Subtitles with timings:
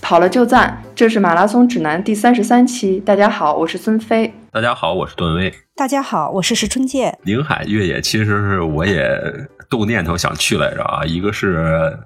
[0.00, 3.00] 跑了就赞，这是马拉松指南第三十三期。
[3.00, 4.32] 大家好，我是孙飞。
[4.50, 5.52] 大家好，我是段威。
[5.76, 7.16] 大家好，我是石春健。
[7.24, 9.20] 宁海越野其实是我也
[9.68, 11.98] 动念头想去来着啊，一个是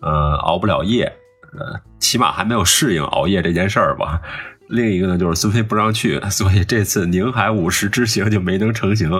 [0.00, 1.04] 呃熬不了夜，
[1.58, 4.20] 呃起码还没有适应熬夜这件事儿吧。
[4.72, 9.10] 另一个呢就是孙飞不让去，所以这次宁海五十之行就没能成行。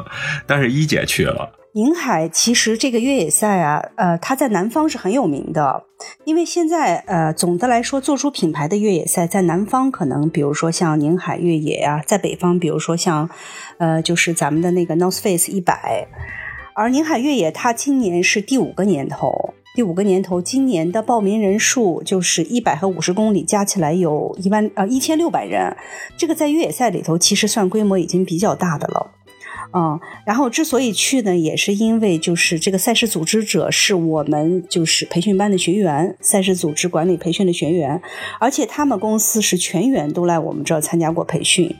[0.47, 1.59] 但是一姐去了。
[1.75, 5.85] 宁海其实这个越野赛啊，呃，它在南方是很有名的，
[6.25, 13.31] 因为现在呃，总的来说，做出品牌的越野赛在南方可能，比如说像宁海越野啊，在北方，比如说像，
[13.79, 16.09] 呃，就是咱们的那个 North Face 一百，
[16.75, 25.75] 而宁海越野它今年是第五个年头，第五个年头，今年的报名人数就是一百和五十公里加起来有一万呃一千六百人，
[26.19, 29.13] 这个在越野赛里头其实算规模已经比较大的了。
[29.75, 38.03] 嗯，然后之所以去呢，也是因为就是这个赛事组织者是我们就是培训班的学员，赛事组织管理培训的学员，
[38.39, 41.75] 而且他们公司是全员都来我们这儿参加过培训，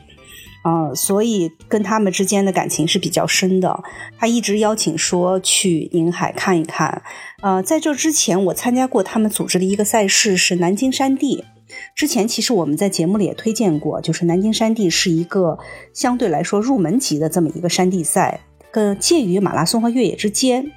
[0.63, 3.83] 啊，所以跟他们之间的感情是比较深的。
[4.17, 7.03] 他一直邀请说去宁海看一看，
[7.43, 11.43] 呃，在这之前我参加过他们组织的一个赛事是南京山地。
[11.93, 15.59] 之前其实我们在节目里也推荐过，就是南京山地是一个
[15.91, 18.39] 相对来说入门级的这么一个山地赛，
[18.71, 20.71] 跟介于马拉松和越野之间。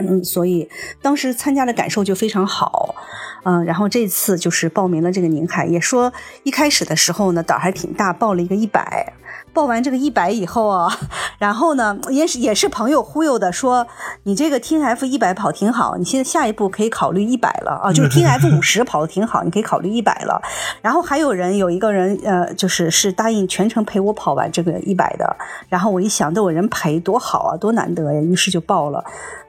[0.00, 0.68] 嗯，所以
[1.00, 2.96] 当时参加的感受就非常好。
[3.44, 6.12] 嗯，然后这次就是报名了这个宁海，也说
[6.42, 9.12] 一开始的时候呢胆还挺大，报了一个一百。
[9.56, 10.86] 报完这个一百以后啊，
[11.40, 13.86] 然后呢，也是也是朋友忽悠的，说
[14.24, 20.42] 你这个听 F 一百跑挺好，你现在下一步可以考虑一百了啊，就是听 F 五十跑的挺好，你可以考虑一百了。
[20.82, 25.34] 然后还有人有一个人呃，就是是答应全程陪我跑完这个一百的。
[25.70, 29.02] 然后我一想，都有人陪多好啊，多难得呀，于是就报了。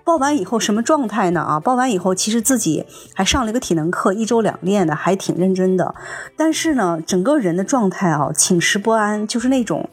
[0.07, 1.41] 报完以后什么状态呢？
[1.41, 5.93] 啊，报完以后其实自己还上了一个体能课，一周两练的，还挺认真的。
[6.37, 9.89] 但是呢，整个人的状态啊，寝食不安，就是那种。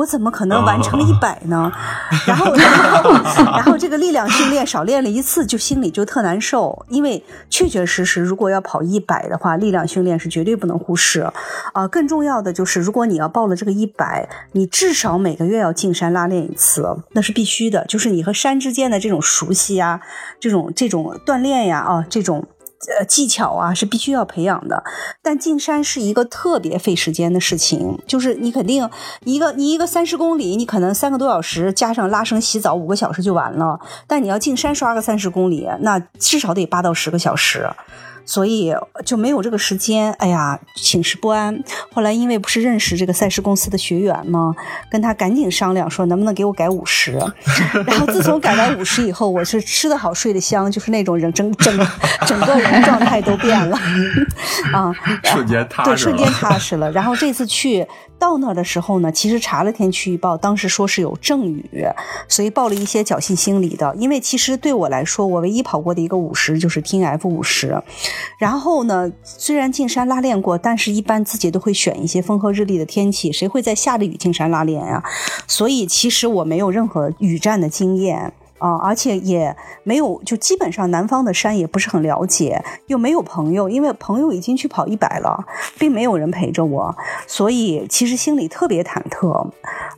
[0.00, 1.70] 我怎么可能完成了一百呢？
[2.26, 2.52] 然后，
[3.56, 6.86] 然后这个力量训练少练了一次，就心里就特难受。
[6.88, 11.30] 因为确确实实，如果要跑一百的话，力量训练是绝对不能忽视。
[11.74, 17.84] 啊，更重要的就是，如果你要报了这个一百，你至少每个月要进山拉练一次，那是必须的。
[17.86, 20.00] 就是你和山之间的这种熟悉呀，
[20.40, 22.46] 这种这种锻炼呀，啊，这种。
[22.98, 24.82] 呃，技巧啊是必须要培养的，
[25.22, 27.98] 但进山是一个特别费时间的事情。
[28.06, 28.88] 就是你肯定
[29.24, 33.78] 一个你一个三十公里，你可能三个多小时加上拉绳、洗澡五个小时就完了。
[34.06, 37.68] 但你要进山刷个三十公里，那至少得八到十个小时。
[38.30, 38.72] 所以
[39.04, 41.60] 就没有这个时间，哎呀，寝食不安。
[41.92, 44.54] 后来因为不是认识这个赛事公司的学员吗？
[44.88, 47.18] 跟他赶紧商量说能不能给我改五十。
[47.84, 51.76] 然后自从改完五十以后，我是吃得好睡得香，就是那种人整整
[52.24, 53.76] 整个人状态都变了
[54.72, 56.88] 啊，瞬间踏实，对，瞬间踏实了。
[56.92, 57.84] 然后这次去。
[58.20, 61.64] 到那儿的时候呢，其实查了天气预报，当时说是有阵雨，
[62.28, 63.96] 所以抱了一些侥幸心理的。
[63.96, 67.74] 因为其实对我来说，我唯一跑过的一个五十就是 T F 五十。
[68.38, 75.02] 然后呢，虽然进山拉练过，但是一般自己都会选一些风和日丽的天气，谁会在下着雨进山拉练呀？
[75.46, 78.32] 所以其实我没有任何雨战的经验。
[78.60, 85.46] 啊，而且也没有，就基本上南方的山也不是很了解，又没有朋友，因为朋友已经去跑一百了，
[85.78, 86.94] 并没有人陪着我，
[87.26, 89.50] 所以其实心里特别忐忑。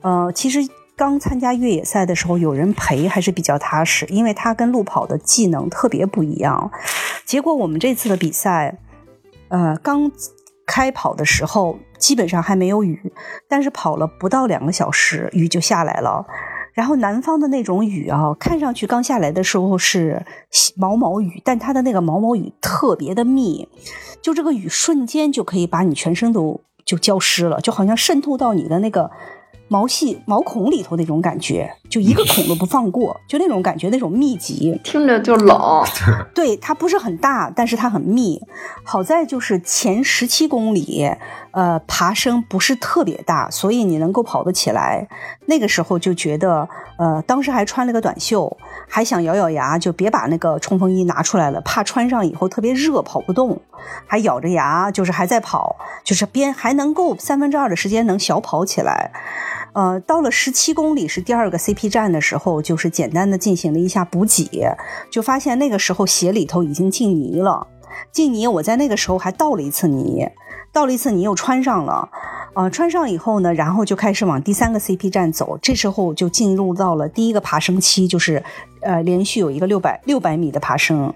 [0.03, 0.61] 呃，其实
[1.03, 6.71] 刚参加越野赛的时候，有人陪还是比较踏实，因为他跟路跑的技能特别不一样。
[7.25, 8.79] 结果我们这次的比赛，
[9.49, 10.12] 呃，刚
[10.65, 13.12] 开跑的时候基本上还没有雨，
[13.49, 16.25] 但是跑了不到两个小时，雨就下来了。
[16.73, 20.25] 然后南方的那种雨啊，看上去刚下来的时候是
[20.77, 23.69] 毛毛雨，但它的那个毛毛雨特别的密，
[24.23, 29.11] 就这个雨瞬间就可以把你全身都就浇湿了，就好像渗透到你的那个。
[29.72, 35.83] 毛细毛孔里头那种感觉，就一个孔都不放过，就那种感觉，那种密集，听着就冷。
[36.34, 38.38] 对，它不是很大，但是它很密。
[38.84, 41.11] 好在就是前十七公里，
[41.52, 45.08] 呃，爬升不是特别大，所以你能够跑得起来。
[45.47, 46.69] 那个时候就觉得，
[46.99, 48.55] 呃，当时还穿了个短袖，
[48.87, 53.58] 还想咬咬牙，就别把那个冲锋衣拿出来了，怕穿上以后特别热跑不动，
[54.06, 59.11] 还咬着牙，就是还在跑，就是边还能够三分之二的时间能小跑起来。
[59.75, 64.69] 呃，到了十七公里是第二个 CP 站的时候，就是简单的进行了一下补给，
[65.11, 67.67] 就发现那个时候鞋里头已经进泥了。
[68.11, 70.29] 进泥，我在那个时候还倒了一次泥，
[70.73, 72.09] 倒了一次泥又穿上了。
[72.55, 75.59] 呃，穿上以后呢，然后就开始往第三个 CP 站走。
[75.63, 78.43] 这时候就进入到了第一个爬升期，就是
[78.83, 81.15] 呃连续有一个六百六百米的爬升。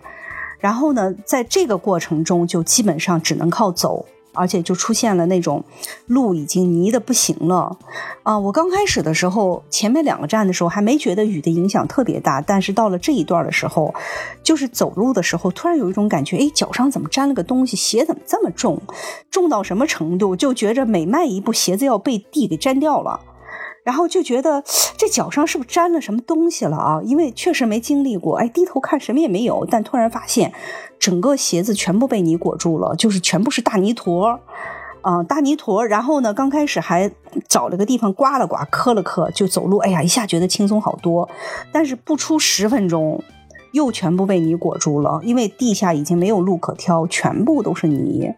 [0.58, 4.06] 然后呢，在这个过程中就基本上只能靠走。
[4.36, 5.64] 而且就出现了那种
[6.06, 7.78] 路已经泥的不行了
[8.22, 8.38] 啊！
[8.38, 13.94] 我刚开始的时候，前面两个站的时候还没觉得雨的影响特别大，但是到了这一段的时候，
[14.42, 17.76] 就是走路的时候，突然有一种感觉，哎，脚上怎么粘了个东西？
[17.76, 18.80] 鞋怎么这么重？
[19.30, 20.36] 重到什么程度？
[20.36, 23.20] 就觉着每迈一步，鞋子要被地给粘掉了。
[23.86, 24.64] 然后就觉得
[24.96, 27.00] 这脚上是不是沾了什么东西了啊？
[27.04, 30.52] 因为确实没经历过，哎，低头看什么也没有，但突然发现
[30.98, 34.40] 整个鞋子全部被泥裹住了，就是全部是大泥坨，
[35.02, 35.86] 啊，大泥坨。
[35.86, 37.08] 然后呢，刚开始还
[37.46, 41.28] 找了个地方刮了刮、磕了磕，就走路，哎呀，一下觉得轻松好多。
[41.70, 43.22] 但是不出十分钟，
[43.70, 48.32] 又全部被泥裹住了，因为地下已经没有路可挑，全部都是泥，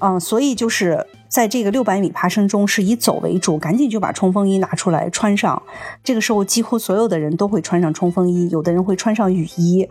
[0.00, 1.04] 嗯，所以就是。
[1.28, 5.62] 在这个六百米爬升中，是以走为主，赶紧就把冲锋衣拿出来穿上。
[6.02, 9.88] 这个时候，几乎所有的人都会穿上冲锋衣，有的人会穿上雨衣。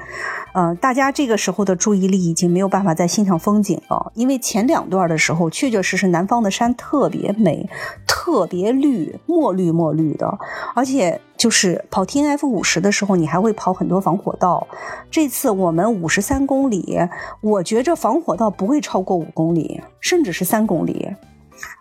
[0.54, 7.70] 呃，大家这个时候的注意力已经没有办法再欣赏风景了，因为前两段的时候，确确实实南方的山特别美，
[8.08, 10.38] 特别绿，墨绿墨绿的，
[10.74, 14.68] 而且就是跑 T N F 五十的时候，你还会跑很多防火道。
[15.12, 17.00] 这次我们五十三公里，
[17.42, 21.08] 我觉着防火道不会超过五公里，甚至是三公里。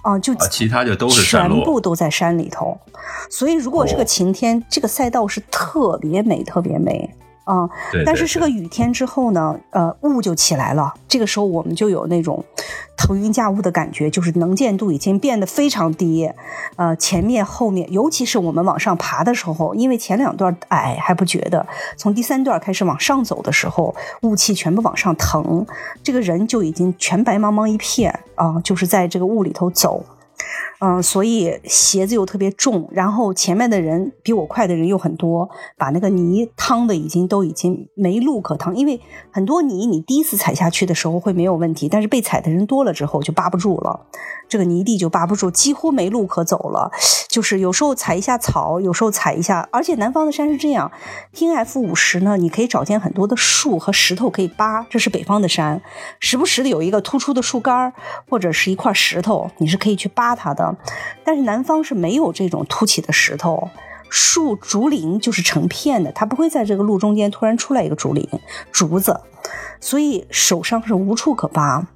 [0.02, 2.78] 啊，就其他就都是全部都在山里头，
[3.28, 7.14] 所以如果是个晴天，这个赛道是特别美，特别美。
[7.46, 7.70] 啊，
[8.04, 10.92] 但是是个雨天之后呢，呃，雾就起来了。
[11.06, 12.44] 这个时候我们就有那种
[12.96, 16.28] 腾云驾雾的感觉，就是能见度已经变得非常低。
[16.74, 21.64] 呃，前面后面，尤其是我们往上爬的时候，因为前两段矮还不觉得，
[21.96, 25.64] 从第三段开始往上走的时候，雾气全部往上腾，
[26.02, 30.04] 这个人就已经全白茫茫一片啊，就是在这个雾里头走。
[30.78, 39.00] 嗯，所以鞋子又特别重，然后前面的人比我快的人又很多，把那个泥趟的已经都已经没路可趟，因为
[39.30, 44.06] 很多泥你第一次踩下去的时候会没有问题，但是被踩的人多了之后就扒不住了，
[44.48, 46.90] 这个泥地就扒不住，几乎没路可走了。
[47.28, 50.90] 就是有时候踩一下草，有时候踩一下，而且南方的山是这样
[51.32, 55.80] ，T N F 五十呢，你可以找见很多的树和石头可以扒，这是北方的山，
[56.20, 57.92] 时不时的有一个突出的树干
[58.28, 60.65] 或者是一块石头，你是可以去扒它的。
[61.24, 63.68] 但是南方是没有这种凸起的石头，
[64.08, 68.28] 树竹林就是成片的，它不会在这个路中间突然出来一个竹林
[68.72, 69.20] 竹子，
[69.80, 71.88] 所以手上是无处可扒。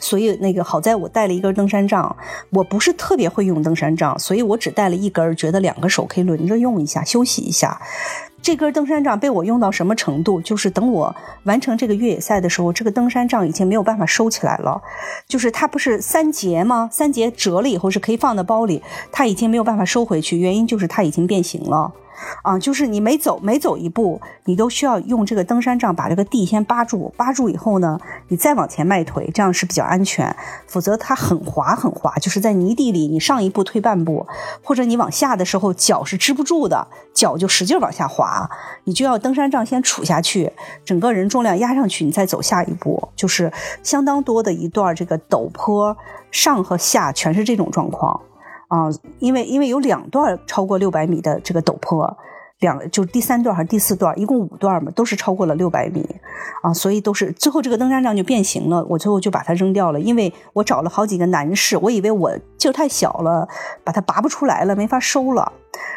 [0.00, 2.16] 所以那个好在我带了一根登山杖，
[2.50, 7.80] 我不是特别会用登山杖，所以我只带了一根，觉得两个手可以轮着用一下，休息一下。
[8.40, 10.40] 这根登山杖被我用到什么程度？
[10.40, 11.14] 就是等我
[11.44, 14.80] 完成这个越野赛的时候，这个登山杖已经没有办法收起来了。
[15.26, 16.88] 就是它不是三节吗？
[16.90, 18.82] 三节折了以后是可以放在包里，
[19.12, 21.92] 它已经没有办法收回去，原因就是它已经变形了。
[22.42, 27.98] 啊，就是你每走每走一步，你都需要用这个登山杖把这个地先扒住，扒住以后呢，
[28.28, 30.34] 你再往前迈腿，这样是比较安全。
[30.66, 34.26] 否则它很滑很滑，就是在泥地里，你上一步退半步，
[34.62, 38.50] 或者你往下的时候脚是支不住的，脚就使劲往下滑，
[38.84, 40.52] 你就要登山杖先杵下去，
[40.84, 45.96] 整个人重量压上去，你再走下一步，就是相当多的一段这个陡坡，
[46.30, 48.20] 上和下全是这种状况。
[48.68, 48.88] 啊，
[49.18, 52.16] 因为因为有两段超过六百米的这个陡坡，
[52.60, 56.04] 两就第三段还是第四段，一共五段嘛，都是超过了六百米，
[56.62, 63.48] 啊，所以都是最后这个登山杖就变形了，我最后就把它扔掉了，因为我找了好几个男士，我以为我劲儿太小了，
[63.84, 65.52] 把它拔不出来了，没法收了，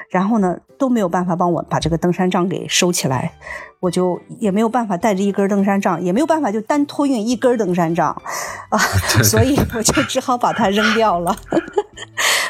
[0.09, 3.33] 然后呢都没有办法帮我把这个登山杖给收起来，
[3.81, 8.09] 我就也没有办法带着一根登山杖，也没有办法就单托运一根登山杖
[8.69, 8.77] 啊，
[9.23, 11.35] 所以我就只好把它扔掉了。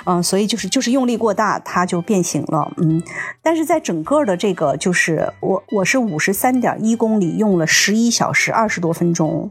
[0.05, 2.71] 嗯，所以就是就是用力过大，它就变形了。
[2.77, 3.01] 嗯，
[3.41, 9.49] 但是在整个的这个就是我我是五十三点一公里用了十一小时二十多分钟，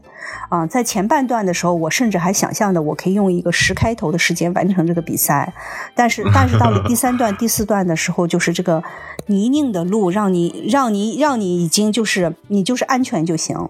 [0.49, 5.53] 啊，在前半段的时候，我甚至还想象的我可以用一个十开头的时间完成这个比赛，
[5.95, 8.83] 但是但是到了第三段第四段的时候，就是这个
[9.27, 13.69] 泥泞的路让你让你让你已经就是你就是安全就行。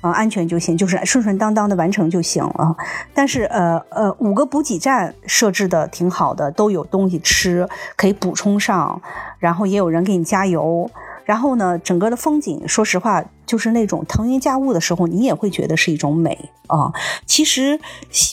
[0.00, 2.76] 啊，安全就行，就是顺顺当当的完成就行了。
[3.14, 9.00] 但是，呃呃，五个补给站设置的挺好的，都有东西吃，可以补充上，
[9.38, 10.90] 然后也有人给你加油。
[11.24, 16.92] 然后呢，整个的风景，说实话，就是那种腾云驾雾的时候，你也会觉得是一种美啊。
[17.26, 17.80] 其实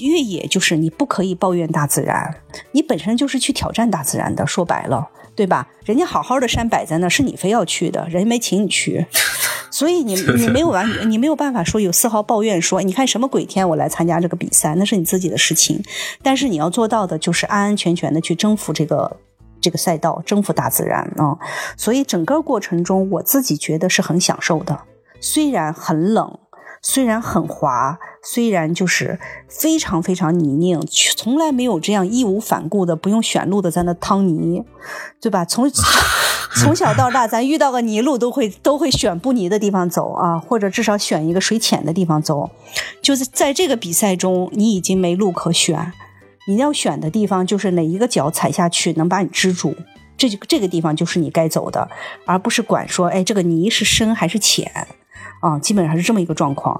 [0.01, 2.35] 越野就是你不可以抱怨大自然，
[2.71, 5.09] 你本身就是去挑战大自然的，说白了。
[5.35, 5.67] 对吧？
[5.85, 9.05] 人家好好的山摆在那，是你非要去的，人家没请你去，
[9.71, 15.83] 所以你你没有完，你没有办法说有丝毫抱怨，说你看什么鬼天我来参加这个比赛，那是你自己的事情。
[16.21, 19.17] 但是你要做到的就是安安全全的去征服这个
[19.59, 21.37] 这个赛道，征服大自然啊。
[21.75, 24.81] 所以整个过程中，我自己觉得是很享受的，
[25.19, 26.39] 虽然很冷，
[26.85, 30.85] 虽然很滑，虽然就是非常非常泥泞，
[31.15, 34.63] 从来没有这样义无反顾的不用选路的在那趟泥，
[35.21, 35.45] 对吧？
[35.45, 35.71] 从
[36.61, 42.51] 从小到大，咱遇到个泥路都会都会选不泥的地方走啊，或者至少选一个水浅的地方走。
[43.01, 45.93] 就是在这个比赛中，你已经没路可选，
[46.47, 49.75] 你要选的地方就是哪一个脚踩下去能把你支住，
[50.17, 51.89] 这这个地方就是你该走的，
[52.25, 54.69] 而不是管说，哎，这个泥是深还是浅
[55.43, 56.79] 啊，基本上是这么一个状况。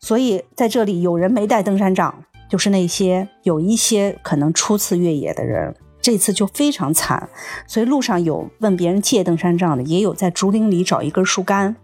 [0.00, 5.76] 所以在这里，有人没带登山杖，就是那些有一些可能初次越野的人。
[6.02, 7.28] 这次就非常惨，
[7.66, 11.76] 所以路上有问别人借登山杖的，也有在竹林里找一根树干，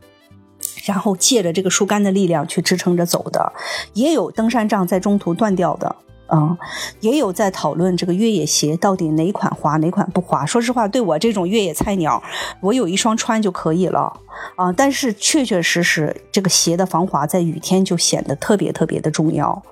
[0.87, 3.53] 然后借着这个树干的力量去支撑着走的，
[3.93, 5.97] 也有登山杖在中途断掉的，
[6.33, 6.57] 嗯，
[7.01, 10.45] 也有在讨论这个越野鞋到底哪款滑哪款不滑。
[10.45, 12.23] 说实话，对我这种越野菜鸟，
[12.61, 14.13] 我有一双穿就可以了
[14.57, 14.73] 啊。
[14.73, 19.63] 但是确确实实，这个鞋的防滑在雨天就显得特别特别的重要。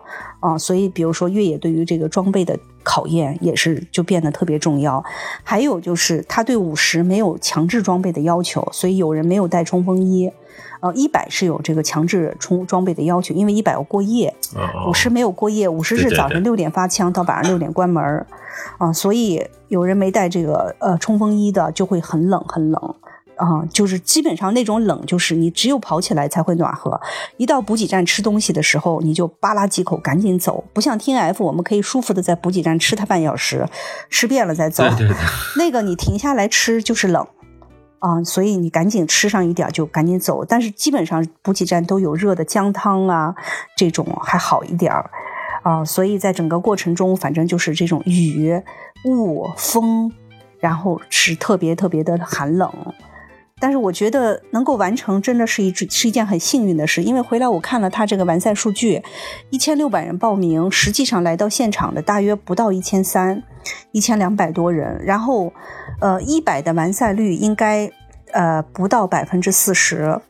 [0.40, 5.02] 啊，所以比如说越野对于这个装备的考验也是就变得特别重要。
[5.42, 10.30] 还有就是他对五十没有强制装备的要求，所以有人没有带冲锋衣。
[10.80, 14.34] 呃，一百是有这个强制冲装备的要求，因为一百要过夜，
[14.88, 18.26] 五十没有过夜，五十是早晨六点发枪到晚上六点关门
[18.78, 22.94] 啊，所以有人没带这个呃冲锋衣的就会很冷很冷。
[23.36, 27.00] 啊，就是基本上那种冷，就是你只有跑起来才会暖和。
[27.36, 30.62] 一到补给站吃东西的时候，你就扒拉几口赶紧走。
[30.72, 33.66] 不像 T N F，我们可以舒服的在补给站吃它半小时，
[34.08, 34.84] 吃遍了再走。
[34.90, 35.16] 对对对，
[35.58, 37.26] 那个你停下来吃就是冷
[37.98, 40.44] 啊，所以你赶紧吃上一点就赶紧走。
[40.44, 43.34] 但是基本上补给站都有热的姜汤啊，
[43.76, 45.10] 这种还好一点儿
[45.62, 45.84] 啊。
[45.84, 48.60] 所以在整个过程中，反正就是这种雨、
[49.04, 50.12] 雾、风，
[50.58, 52.70] 然后是特别特别的寒冷。
[53.64, 59.02] 但是我觉得能够完成真的是一是一件很幸运的事，因为回来我看了他这个完赛数据，
[59.48, 63.42] 一千六百人报名，实际上来到现场的大约不到一千三，
[63.90, 65.50] 一千两百多人，然后，
[65.98, 67.90] 呃，一百的完赛率应该
[68.32, 70.20] 呃不到百分之四十，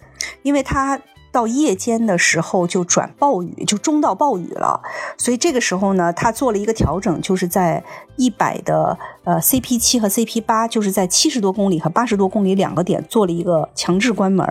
[0.44, 1.00] 因为他。
[1.34, 4.80] 到夜间的时候就转暴雨，就中到暴雨了。
[5.18, 7.82] 所以这个时候呢，他做了一个调整，就是在
[8.14, 14.46] 一百的呃 CP 七和 CP 八，就是在七十多公里和八十多公里两个点做了一个强制关门，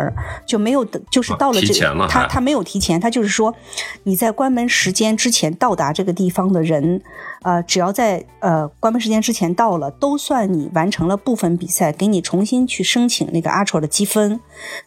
[0.46, 3.56] 就没有就是到了这个他他没有提前，他就是说
[4.04, 7.02] 你在关门时间之前到达这个地方的人，
[7.44, 14.42] 呃，只要在呃关门时间之前到了，都算你完成了部分比赛，给你重新去申请那个 Ultra 的积分，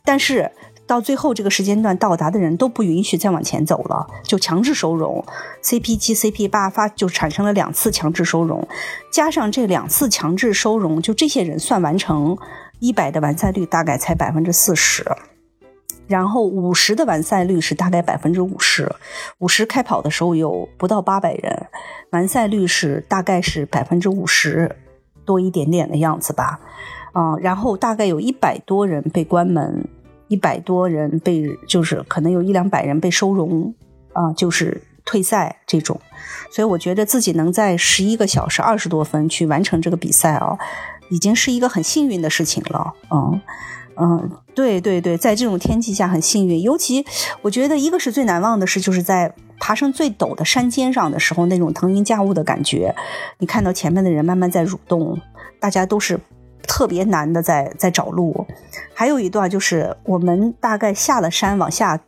[0.05, 0.53] 但是。
[0.87, 5.25] 到最后这个时间段到达的人都不允许再往前走了，就强制收容。
[5.63, 8.67] CP 七、CP 八发就产生了两次强制收容，
[9.11, 12.39] 加上这两次强制收容，就这些人算完成
[12.79, 15.05] 一百的完赛率大概才百分之四十，
[16.07, 18.95] 然后五十的完赛率是大概百分之五十。
[19.39, 21.67] 五十开跑的时候有不到八百人，
[22.11, 24.77] 完赛率是大概是百分之五十
[25.25, 26.61] 多一点点的样子吧。
[27.13, 29.89] 嗯，然后大概有一百多人被关门。
[30.29, 33.75] 一百多人被，就是可能有一两百人被收容，
[34.13, 36.01] 啊，就是退赛这种，
[36.51, 40.59] 所以我觉得自己能在十一个小时二十多分去完成这个比赛啊，
[41.11, 43.41] 已经是一个很幸运的事情了，嗯
[43.99, 47.05] 嗯，对对对，在这种天气下很幸运，尤其
[47.43, 52.95] 我觉得一个是最难忘的是，就是在爬上最陡的山尖上的时候，那种腾云驾雾的感觉，
[53.39, 55.21] 你看到前面的人慢慢在蠕动，
[55.61, 56.19] 大家都是。
[56.67, 58.47] 特别难的，在在找路，
[58.93, 62.01] 还有一段就是我们大概下了山往下，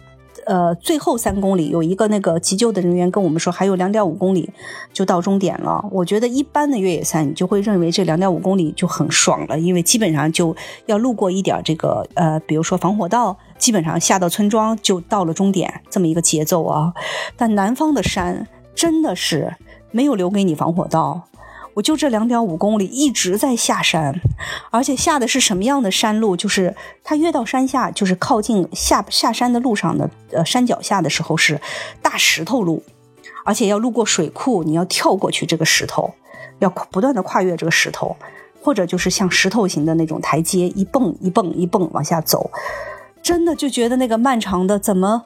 [0.46, 4.50] 呃，最后三公里有一个那个急救的人员跟我们说，还有两点五公里
[4.92, 5.84] 就到终点了。
[5.92, 16.92] 我觉得一般的越野赛，你就会认为这两点五公里就很爽了，因为基本上就要路过一点这个呃，比如说防火道，基本上下到村庄就到了终点这么一个节奏啊。
[17.36, 19.54] 但南方的山真的是
[19.90, 21.24] 没有留给你防火道。
[21.78, 24.20] 我就这两点五公里一直在下山，
[24.70, 26.36] 而且下的是什么样的山路？
[26.36, 31.60] 就是它越到山下，就是靠近下下山的路上的呃山脚下的时候是
[32.02, 32.82] 大石头路，
[33.44, 36.12] 而且要路过水库，你要跳过去这个石头，
[36.58, 38.16] 要不断的跨越这个石头，
[38.60, 42.50] 或者就是像石头型的那种台阶，一蹦一蹦一蹦往下走，
[43.22, 45.22] 真的就觉得那个漫长的，怎么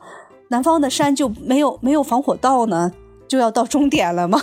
[0.49, 2.92] 南方的山就没有没有防火道呢？
[3.26, 4.38] 就要到终点了吗？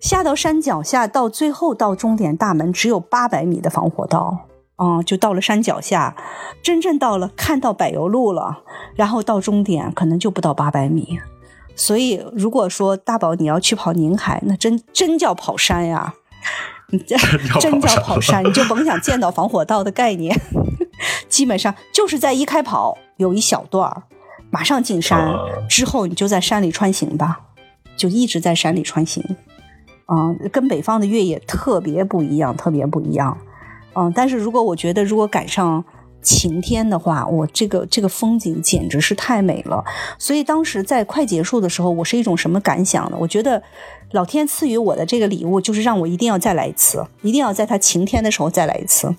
[0.00, 6.14] 下到山脚下，到最后到终点大门只有八百米的防火道，啊，就到了山脚下，
[6.62, 8.62] 真正到了看到柏油路了，
[8.94, 11.18] 然后到终点可能就不到八百米。
[11.74, 16.14] 所以如果说大宝你要去跑宁海，那真真叫跑山呀，
[17.60, 20.38] 真叫跑山，你就 甭想见到防火道的概念。
[21.28, 24.04] 基本上就是在一开跑有一小段儿。
[24.50, 25.34] 马上进山，
[25.68, 27.40] 之后你就在山里穿行吧，
[27.96, 29.22] 就一直在山里穿行。
[30.08, 33.36] 嗯，跟北方的越野特别不一样，特别不一样。
[33.94, 35.84] 嗯，但是如果我觉得如果赶上
[36.22, 39.84] 晴天的话，我这个这个风景简直是太美了。
[40.18, 43.16] 所以当时在快结束的时候，我是一种什么感想呢？
[43.18, 43.62] 我觉得
[44.12, 49.14] 老天赐予我的这个礼物，就是让我一定要再来一次，一定要在它晴天的时候再来一次。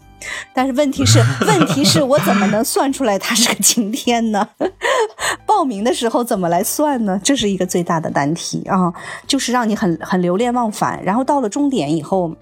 [0.53, 4.47] 但是问题是， 问题是我怎么能算出来它是个晴天呢？
[5.45, 7.19] 报名的时候怎么来算呢？
[7.23, 8.93] 这是一个最大的难题啊！
[9.27, 12.35] 就是让你很很流连忘返，然后到了终点以后，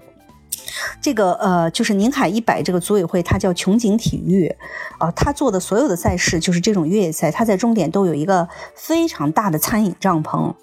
[1.00, 4.54] 这个呃，就是宁海一百这个组委会，它叫琼景体育，
[4.98, 10.54] 啊，他做的所有的赛事就是这种越野赛，它在终点都有一个非常大的餐饮帐篷。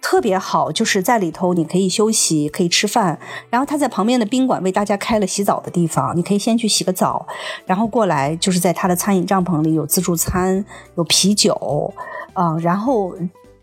[0.00, 3.18] 特别好，就是在里头你可以休息，可以吃饭。
[3.50, 7.26] 然后他在旁边的宾馆为大家开了洗澡的地方，你可以先去洗个澡，
[7.66, 10.64] 然后过来就是在他的餐饮帐篷里有自助餐，
[10.96, 11.92] 有啤酒，
[12.32, 13.14] 啊，然后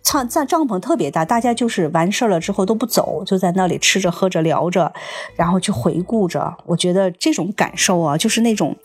[0.03, 4.93] 帐在帐篷特别大，大家就是完事儿了之后都不走，就在那里吃着喝着聊着，
[5.35, 6.55] 然后去回顾着。
[6.65, 8.75] 我觉得这种感受啊，就是那种。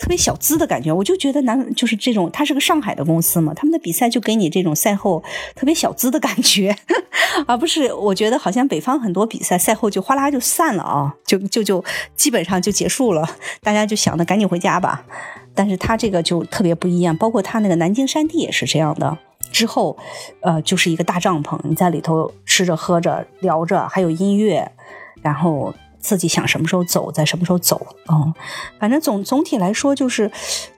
[0.00, 5.22] 特别小资的感觉，我就觉得南就是这种，它是个上海的公司嘛，他们的比赛就给你这种赛后
[5.54, 6.74] 特别小资的感觉，
[7.46, 11.84] 而不是我觉得好像北方很多比赛赛后就哗啦就散了啊，就就就
[12.16, 13.28] 基本上就结束了，
[13.62, 15.04] 大家就想着赶紧回家吧。
[15.54, 19.18] 但是他这个就特别不一样，包括他那个南京山地也是这样的。
[19.52, 19.98] 之后，
[20.40, 24.72] 呃，就是一个大帐篷，你在里头吃着喝着聊着，还有音乐，
[25.20, 25.74] 然后。
[26.00, 28.34] 自己想什么时候走，在什么时候走，嗯，
[28.78, 30.30] 反正总总体来说就是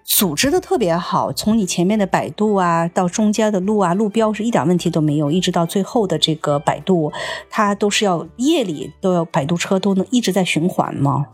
[0.05, 1.33] 组织的特别好。
[1.33, 7.13] 从你前面的摆渡啊，到中间的路啊，路标是一点问题都没有，一直到最后的这个摆渡，
[7.49, 11.27] 它都是要夜里都要摆渡车都能一直在循环嘛，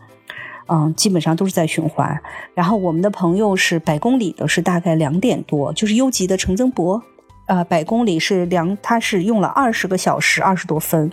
[0.67, 2.21] 嗯，基本上都是在循环。
[2.53, 7.01] 然后我们的朋友是百公里的，是大概两点多，就是优级的程增博。
[7.49, 11.11] 呃，百公里是两，他是用了二十个小时二十多分，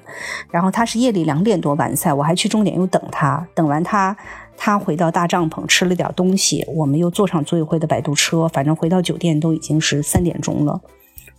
[0.51, 4.15] 然后他是夜里两点多完赛，我还去终点又等他，等完他，
[4.55, 10.79] 他回到大帐篷吃了点东西，我们又坐上组委会的摆渡车，反正回到酒店都已经是三点钟了，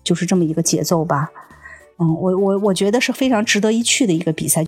[0.04, 1.30] 就是这么一个节奏吧。
[2.00, 4.64] 嗯，我我我觉得是非常值得一去的一个比赛，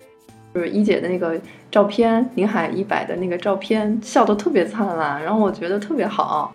[0.53, 6.53] 就是一姐的那个照片，宁海一百的那个照片，笑得特别灿烂，然后我觉得特别好。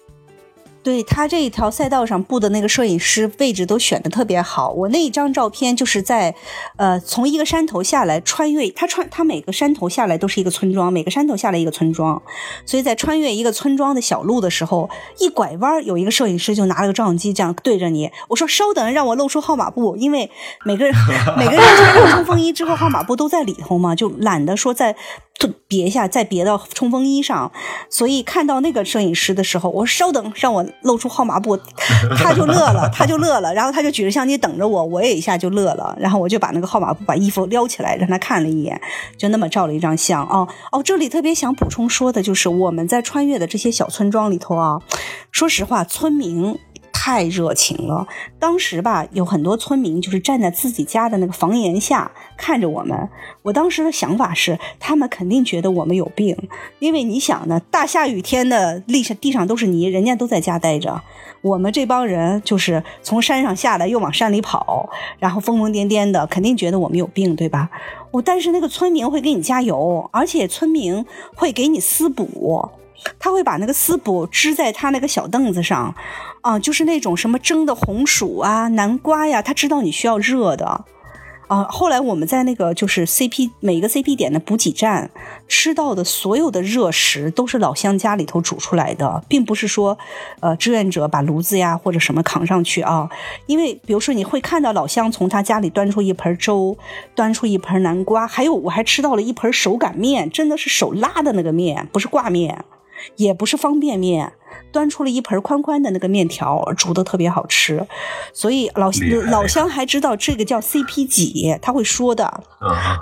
[0.85, 4.71] 对他这一条赛道上布的那个摄影师位置都选的特别好。
[4.71, 6.35] 我那一张照片就是在，
[6.77, 12.23] 呃，从一个山头下来，穿越他穿他每个山头下来都是一个村庄，每个山头下来一个村庄，
[12.67, 18.11] 所以在穿越一个村庄的小路的时候，一拐弯有一个摄影师就拿了个照相机这样对着你。
[18.29, 20.31] 我说稍等，让我露出号码布，因为
[20.67, 20.95] 每个人
[21.39, 24.95] 每个人穿上冲锋衣之后号码布都在里头嘛，就懒得说在。
[25.39, 27.51] 就别一下，再别到冲锋衣上，
[27.91, 31.59] 所以看到那个摄影师的时候，我说稍等，让我露出号码布，
[32.17, 38.81] 他就乐了，他就乐了，然后他就举着相机等着我，我也一下就乐了，然后我就把那个号码布把衣服撩起来，让他看了一眼，
[39.19, 40.25] 就那么照了一张相。
[40.27, 44.79] 哦哦，这里特别想补充说的就是我们在穿越的这些小村庄里头啊，
[45.33, 46.59] 说实话，村民。
[46.97, 48.07] 太热情了！
[48.39, 53.11] 当时吧，有很多村民就是站在自己家的那个房檐下看着我们。
[53.43, 56.35] 我当时的想法是，他们肯定觉得我们有病，
[56.79, 61.03] 因为你想呢，大下雨天的地上地上都是泥，人家都在家待着，
[61.43, 67.69] 我们这帮人就是从山上下来又往山里跑，然后疯疯癫癫的，肯定觉得我们有病，对吧？
[68.13, 71.05] 我但是那个村民会给你加油，而且村民
[71.35, 72.71] 会给你私补。
[73.19, 75.95] 他会把那个丝补支在他那个小凳子上，
[76.41, 80.85] 啊，就是那种什么蒸的红薯啊、南瓜呀，他知道你需要热的，
[81.49, 85.11] 啊，后来我们在那个就是 CP 每个 CP 点的补给站
[85.47, 89.99] 吃到的所有的热食都是老乡家里头煮出来的，并不是说，
[90.41, 93.11] 呃，志愿者把炉子呀或者什么扛上去啊，
[93.47, 96.77] 因为比如说你会看到老乡从他家里端出一盆粥，
[97.15, 102.65] 端出一盆南瓜，还有我还吃到了一盆手擀面，真的是手拉的那个面，不是挂面。
[103.17, 104.33] 也不是方便面，
[104.73, 107.87] 端出了一盆宽宽的那个面条，煮的特别好吃，
[108.33, 108.91] 所以老
[109.31, 112.43] 老乡还知道这个叫 CP 几，他会说的。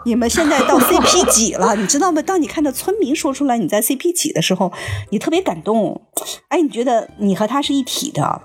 [0.05, 2.21] 你们现在到 CP 几了，你知道吗？
[2.23, 4.73] 当你看到村民说出来你在 CP 几的时候，
[5.11, 6.03] 你特别感动。
[6.49, 8.43] 哎，你觉得你和他是一体的。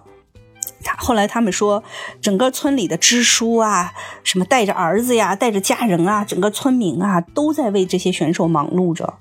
[0.83, 1.83] 他后来他们说，
[2.21, 9.15] 整个村里的支书啊，什么带着儿子呀，带着家人啊，整个村民啊，都在为这些选手忙碌着。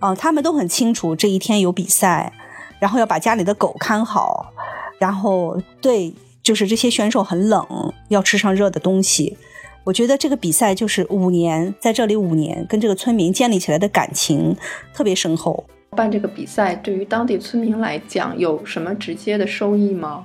[0.00, 2.32] 啊，他们都很清楚这一天有比赛，
[2.80, 4.52] 然后要把家里的狗看好，
[4.98, 7.64] 然后对，就是这些选手很冷，
[8.08, 9.36] 要吃上热的东西。
[9.84, 14.56] 我觉得这个比赛就是五年在这里五年，跟这个村民建立起来的感情
[14.92, 15.64] 特别深厚。
[15.90, 20.24] 办这个比赛对于当地村民来讲有什么直接的收益吗？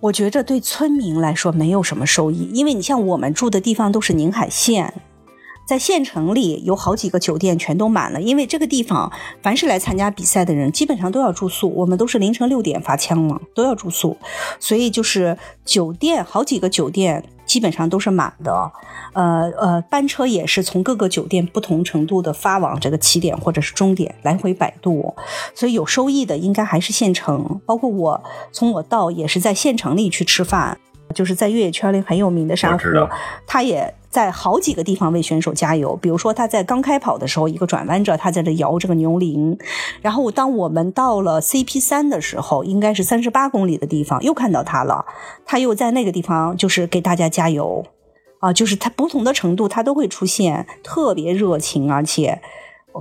[0.00, 4.94] 我觉着对村民来说没有什么收益，因为你像我们住的地方都是宁海县。
[5.70, 14.16] 在县城里有好几个酒店全都满了，因为这个地方凡是来参加比赛的人基本上都要住宿，我们都是凌晨六点发枪嘛，都要住宿，
[14.58, 18.72] 所以就是酒店好几个酒店基本上都是满的，
[19.12, 25.14] 呃呃，班车也是从各个酒店不同程度的发往这个起点或者是终点来回摆渡，
[25.54, 30.76] 所以有收益的应该还是县城，包括我从我到也是在县城里去吃饭。
[31.12, 32.84] 就是在越野圈里很有名的珊瑚，
[33.44, 35.96] 他也在好几个地方为选手加油。
[35.96, 39.56] 比如说他在刚开跑的时候，一个转弯着，他在这摇这个牛铃。
[40.02, 45.06] 然后当我们到了 CP 三的时候，应该是三十八公里的地方，又看到他了。
[45.46, 47.86] 他又在那个地方就是给大家加油
[48.40, 52.42] 啊，就是他不同的程度他都会出现，特别热情，而且。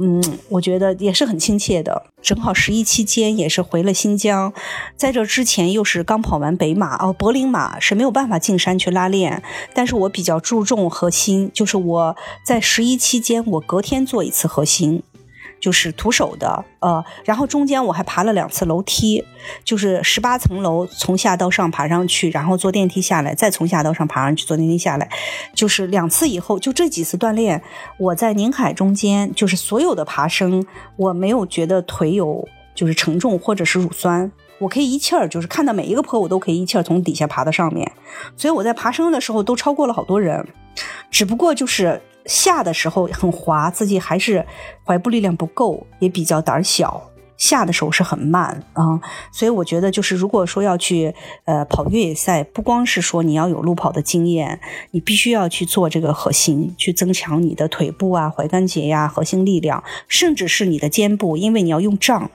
[0.01, 2.03] 嗯，我觉得也是很亲切的。
[2.21, 4.53] 正好十一期间也是回了新疆，
[4.95, 9.41] 在这之前又是刚跑完北马哦，柏林马是没有办法进山去拉练，
[9.73, 15.01] 但是我比较注重核心，就是我在十一期间我隔天做一次核心。
[15.59, 19.23] 就是徒手的，呃，然后中间我还爬了两次楼梯，
[19.63, 25.09] 就是十八层楼从下到上爬上去，然后坐电梯下来，再从下到上爬上去，坐电梯下来，
[25.53, 27.61] 就是两次以后，就这几次锻炼，
[27.97, 37.91] 我在宁海中间，就是所有的爬升，我没有觉得腿有就是承重或者是乳酸，我可以一气儿，就是看到每一个坡，我都可以一气儿从底下爬到上面，
[38.37, 40.47] 所以我在爬升的时候都超过了好多人，
[41.11, 42.01] 只不过就是。
[42.25, 44.45] 下的时候很滑，自己还是
[44.85, 47.09] 踝部力量不够，也比较胆小。
[47.37, 48.99] 下的时候是很慢啊，
[49.31, 54.59] 所以我觉得就是如果说要去呃跑越野赛，不光是说你要有路跑的经验，
[54.91, 62.29] 你必须要去做这个核心，去增强你的腿部啊、踝关节呀、核心力量，甚至是你的肩部，因为你要用杖，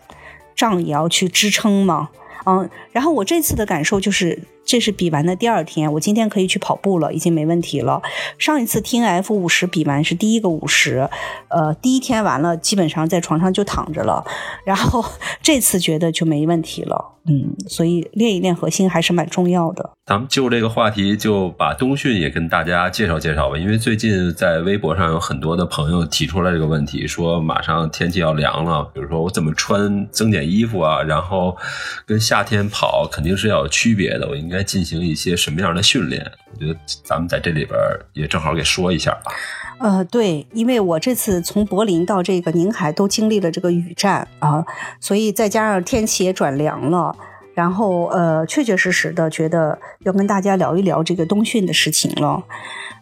[0.57, 2.09] 杖也要去支撑嘛。
[2.47, 4.43] 嗯，然后我这次的感受就是。
[4.65, 8.01] 这是比完的第二天，我今天可以去跑步了，已经没问题了。
[8.39, 11.09] 上一次听 F 五十比完是第一个五十，
[11.49, 14.25] 呃，第一天完了，基本上在床上就躺着了。
[14.65, 15.05] 然后
[15.43, 19.91] 这次觉得就没问题了，嗯，所以练一练核心还是蛮重要的。
[20.07, 23.57] 咱们就这个话题，就把冬训也跟大家介绍介绍吧。
[23.57, 31.03] 因为最近在微博上有很多的朋友提出来这个问题，说马上天气要凉了，比如说我怎么穿增减衣服啊？
[31.03, 31.57] 然后
[32.05, 34.54] 跟夏天跑肯定是要有区别的，我应该。
[34.55, 36.25] 该进行一些什么样的训练？
[36.53, 37.77] 我觉得咱们在这里边
[38.13, 39.33] 也正好给说一下吧。
[39.81, 44.65] 呃，对，因为我这次从柏林到这个宁海都经历了这个雨战啊，
[45.01, 47.15] 所以再加上天气也转凉了，
[47.55, 52.45] 然后呃，确确实实的觉得要跟大家聊一聊这个冬训的事情了。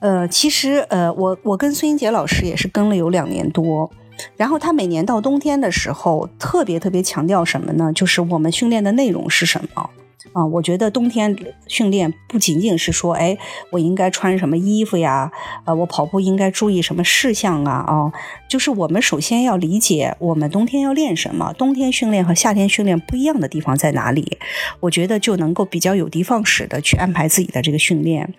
[0.00, 3.90] 呃，其实呃，我我跟孙英杰老师也是跟了有两年多，
[4.36, 7.92] 然后他每年到冬天的时候特别特别强调什么呢？
[7.94, 9.90] 就是我们训练的内容是什么。
[10.32, 13.36] 啊，我觉得冬天训练不仅仅是说，哎，
[13.70, 15.30] 我应该穿什么衣服呀？
[15.64, 17.72] 呃，我跑步应该注意什么事项啊？
[17.72, 18.12] 啊，
[18.48, 24.38] 就是我们首先要理解我们冬天要练什么，冬天训练和夏天训练不一样的地方在哪里？
[24.80, 28.32] 我觉得就能够比较有的放矢的去安排自己的这个训练。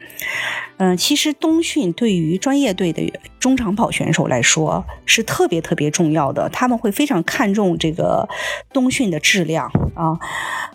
[0.77, 3.01] 嗯，其实冬训对于专业队的
[3.39, 8.27] 中长跑选手来说是特别特别重要的，他们会非常看重这个
[8.71, 10.17] 冬训的质量啊。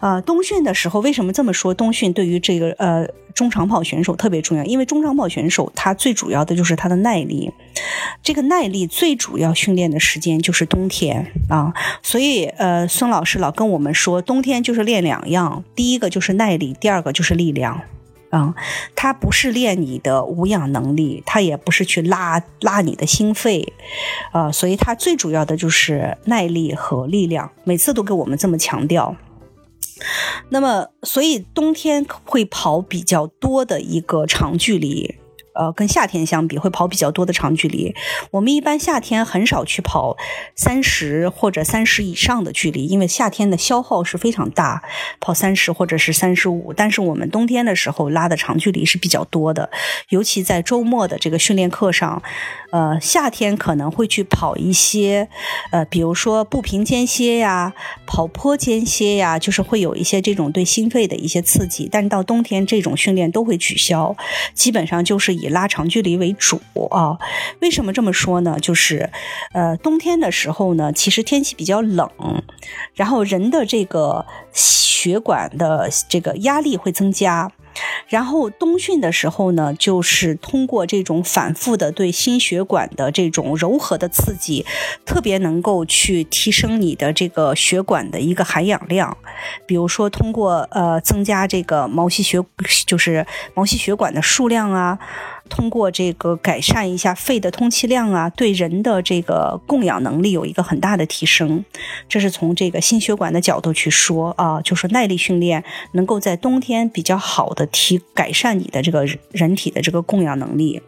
[0.01, 1.75] 呃，冬训的时候为什么这么说？
[1.75, 7.53] 冬训对于这个呃中长跑选手特别重要，因为中长跑选手他最主要的就是他的耐力，
[8.23, 11.75] 这个耐力最主要训练的时间就是冬天啊。
[12.03, 17.81] 所以呃，孙老师老跟我们说，冬天就是练两样，第一个就是耐力，第二个就是力量。
[18.31, 18.55] 啊，
[18.95, 23.73] 它不是练你的无氧能力，它也不是去拉拉你的心肺，
[24.33, 29.17] 啊，所以它最主要的就是耐力和力量，每次都给我们这么强调。
[30.51, 35.17] 那么，所以冬天会跑比较多的一个长距离。
[35.59, 37.93] 呃，跟夏天相比，会跑比较多的长距离。
[38.31, 40.17] 我们一般夏天很少去跑
[40.55, 44.85] 三十或者三十以上的距离，因为夏天的消耗是非常大，
[45.19, 46.73] 跑三十或者是三十五。
[46.73, 49.69] 但是我们冬天的时候拉的长距离是比较多的，
[50.11, 52.23] 尤其在周末的这个训练课上，
[52.71, 55.29] 呃，夏天可能会去跑一些，
[55.73, 57.75] 呃，比如说步频间歇呀，
[58.07, 61.89] 跑坡间歇呀，就是会有一些这种对心肺的一些刺激。
[61.91, 64.15] 但是到冬天，这种训练都会取消，
[64.55, 67.19] 基本上就是以拉长距离为主啊，
[67.61, 68.59] 为什么这么说呢？
[68.61, 69.11] 就是，
[69.53, 72.09] 呃，冬天的时候呢，其实天气比较冷，
[72.95, 77.53] 然后人的这个血管的这个压力会增加，
[78.09, 84.67] 然后冬训的时候呢，就是通过这种反复的对心血管的这种柔和的刺激，
[85.05, 89.17] 特别能够去提升你的这个血管的一个含氧量。
[89.67, 92.45] 比如说，通过呃增加这个毛细血，
[92.87, 94.99] 就是毛细血管的数量啊。
[95.49, 101.65] 通过这个改善一下肺的通气量啊，对人的这个供氧能力有一个很大的提升。
[102.09, 110.81] 这是从这个心血管的角度去说啊，就是耐力训练能够在冬天比较好的提改善你的这个人体的这个供氧能力。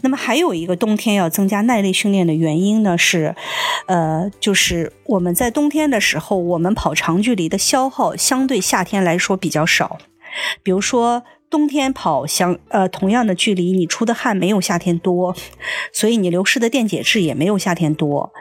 [0.00, 3.34] 那么还有一个冬天要增加耐力训练的原因呢是，
[3.86, 9.98] 呃，就是我们在冬天的时候，我们跑长距离的消耗相对夏天来说比较少，
[10.62, 11.22] 比如说。
[11.48, 15.34] 冬天跑相呃同样的距离，你出的汗没有夏天多，
[15.92, 18.32] 所以你流失的电解质也没有夏天多。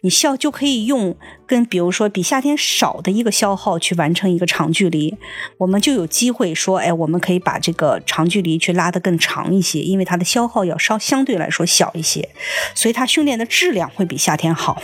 [0.00, 5.16] 你笑就可以用跟比如说比夏天少的一个消耗去完成一个长距离，
[5.56, 12.28] 我们就有机会说，哎，我们可以把这个长距离去拉得更长一些，因为它的消耗要稍相对来说小一些，
[12.74, 14.82] 所以它训练的质量会比夏天好。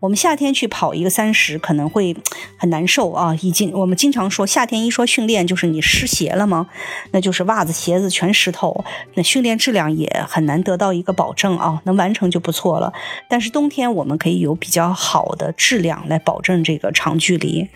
[0.00, 2.16] 我们夏天去跑一个三十可能会
[2.58, 6.66] 很难受啊，已经我们经常说夏天一说训练就是你湿鞋了吗？
[7.12, 12.92] 那就是袜子鞋子全湿透，那训练质量也很难得到一个保证啊，能完成就不错了。
[13.30, 14.56] 但是冬天我们可以有。
[14.58, 17.68] 比较好的质量来保证这个长距离，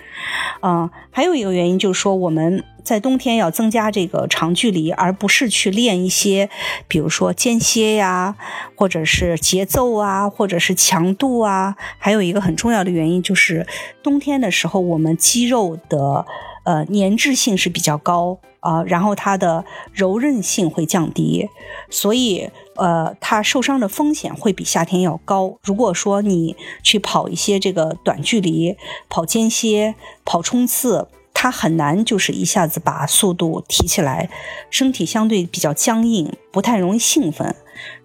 [0.60, 6.48] 啊，还有一个原因就是说我们在冬天要增加这个长距离，而不是去练一些，
[6.88, 8.36] 比如说间歇呀，
[8.74, 11.76] 或者是节奏啊，或者是强度啊。
[11.98, 13.66] 还有一个很重要的原因就是
[14.02, 16.26] 冬天的时候我们肌肉的
[16.64, 21.48] 呃粘滞性是比较高啊，然后它的柔韧性会降低，
[21.88, 22.50] 所以。
[22.80, 25.58] 呃，它受伤的风险会比夏天要高。
[25.62, 28.74] 如果说你去跑一些这个短距离、
[29.10, 34.30] 跑间歇、跑冲刺，它很难就是一下子把速度提起来，
[34.70, 37.54] 身体相对比较僵硬，不太容易兴奋。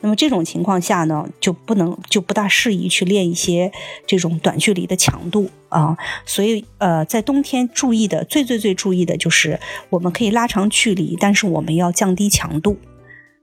[0.02, 3.72] 那么这种情况下呢，就不能就不大适宜去练一些
[4.06, 5.98] 这种短距离的强度啊。
[6.26, 9.58] 所以呃，在冬天注意的最最最注意的就是
[9.90, 12.78] 我们可以拉长距离，但是我们要降低强度。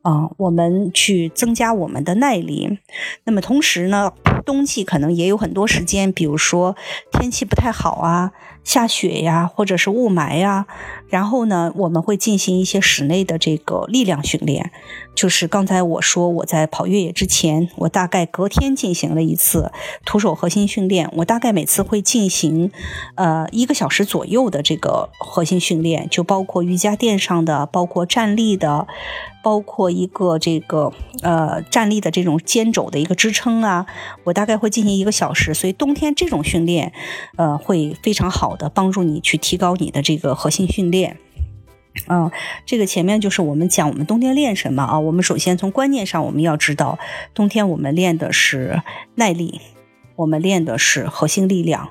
[0.03, 2.79] 啊，我们去增加我们的耐力。
[3.25, 4.13] 那么同时呢，
[4.45, 6.77] 冬季可能也有很多时间，比如说
[7.13, 8.33] 天气不太好啊，
[8.65, 10.67] 下雪呀，或者是雾霾呀。
[11.09, 14.71] 然后呢，我们会进行一些室内的这个力量训练。
[15.15, 19.71] 就是刚才我说我在跑越野之前，我大概隔天进行了一次
[20.07, 21.11] 徒手核心训练。
[21.19, 22.71] 我大概每次会进行
[23.17, 28.87] 呃一个小时左右的这个核心训练，就包括瑜伽垫上的，包括站立的。
[29.45, 33.87] 包括一个这个呃站立的这种肩肘的一个支撑啊，
[34.23, 36.93] 我大概会进行一个小时，所以冬天这种训练，
[37.35, 41.17] 呃，会非常好好的帮助你去提高你的这个核心训练。
[42.07, 42.31] 嗯，
[42.67, 45.01] 这个前面就是我们讲我们冬天练什么啊？
[45.01, 46.99] 我们首先从观念上我们要知道，
[47.33, 48.83] 冬天我们练的是
[49.15, 49.63] 耐力，
[50.17, 51.89] 我们练的是核心力量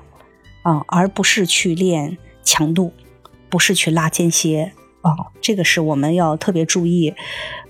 [0.62, 2.92] 啊，而不是去练强度，
[3.48, 4.72] 不是去拉间歇。
[5.00, 7.12] 啊，这个是我们要特别注意，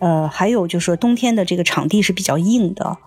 [0.00, 2.98] 呃，还有就是冬天的这个场地是比较硬的，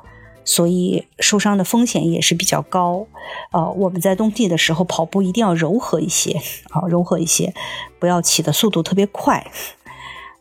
[0.45, 3.07] 所以受伤的风险也是比较高。
[3.51, 7.53] 呃，我们在冬季的时候跑步一定要柔和一些，啊，柔和一些，
[7.99, 9.51] 不要起的速度特别快。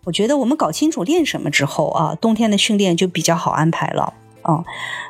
[0.05, 4.13] 我觉得我们搞清楚练什么之后啊，冬天的训练就比较好安排了。
[4.45, 4.65] 哦，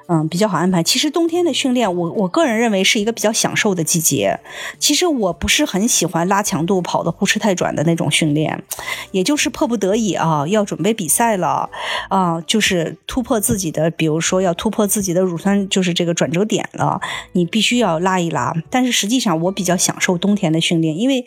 [0.08, 0.82] 嗯，比较好安排。
[0.82, 4.40] 其实冬天的训练，我我个人认为是一个比较享受的季节。
[4.78, 8.62] 其实我不是很喜欢拉强度跑的呼哧太转的那种训练，
[9.10, 11.68] 也就是迫不得已啊，要准备比赛了
[12.08, 17.00] 啊，就是突破自己的，比如说要突破自己的乳酸，就是这个转折点了，
[17.32, 18.54] 你必须要拉一拉。
[18.70, 21.24] 但是实际上，我比较享受冬天的训练，因为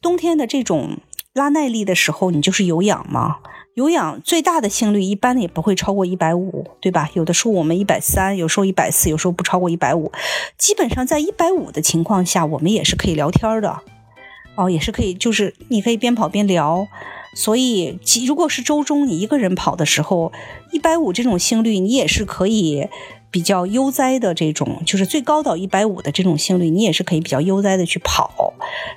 [0.00, 0.98] 冬天的这种
[1.34, 3.36] 拉耐力的时候，你就是有氧嘛。
[3.74, 7.08] 有氧最大的心率一般也不会超过一百五，对吧？
[7.14, 10.10] 有的时候我们一百三，有时候一百四，有时候不超过一百五。
[10.58, 13.80] 基本上在一百五的情况下，我们也是可以聊天的，
[14.56, 16.88] 哦，也是可以，就是你可以边跑边聊。
[17.32, 20.32] 所以，如果是周中你一个人跑的时候，
[20.72, 22.88] 一百五这种心率，你也是可以。
[23.30, 28.52] 比较悠哉的这种，就是最高到一百五的这种心率，你也是可以比较悠哉的去跑，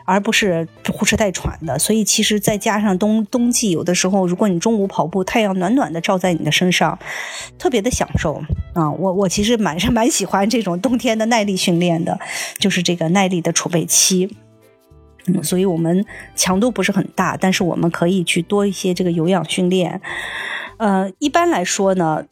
[0.05, 1.77] 而不是呼哧带喘的。
[1.77, 6.97] 所以其实再加上冬冬季，有的时候如果你中午跑步，太阳暖暖的照在你的身上，
[7.59, 8.41] 特别的享受
[8.73, 8.89] 啊！
[8.91, 12.19] 我我其实蛮是 蛮喜欢这种冬天的耐力训练的，
[12.57, 14.35] 就是这个耐力的储备期。
[15.27, 16.03] 嗯，所以我们
[16.35, 20.01] 强度不是很大，但是我们可以去多一些这个有氧训练。
[20.77, 22.25] 呃，一般来说呢。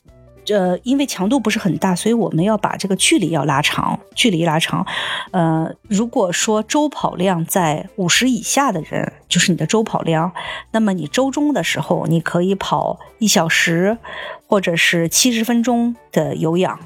[0.47, 4.85] 呃，因为强度不是很大，所以我们要把这个距离要拉长，距离拉长。
[5.31, 10.31] 呃，如果说周跑量在五十以下的人，就是你的周跑量，
[10.71, 13.97] 那么你周中的时候，你可以跑一小时，
[14.47, 16.79] 或者是七十分钟的有氧。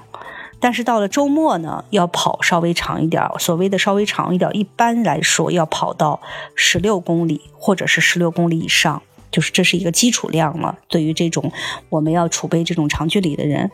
[0.59, 6.21] 但是到了周末呢，要跑稍微长一点，所谓的稍微长一点，一般来说要跑到
[6.55, 9.01] 十六公里，或者是十六公里以上。
[9.35, 10.77] 就是这是一个基础量了。
[10.87, 11.51] 对于这种
[11.89, 13.69] 我们要储备这种长距离的人，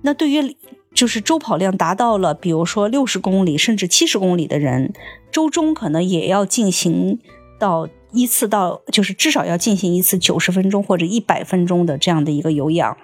[0.00, 0.56] 那对于
[0.94, 4.94] 就是周跑量达到了，比如说六十公里甚至七十公里的人，
[5.30, 7.18] 周中可能也要进行
[7.58, 12.96] 到一次到，就是至少要进行一次九十分钟或者一百分钟的这样的一个有氧，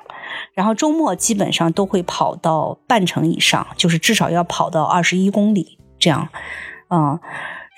[0.55, 6.31] 然后周末基本上都会跑到半程以上，就是至少要跑到二十一公里这样，
[6.89, 7.21] 啊。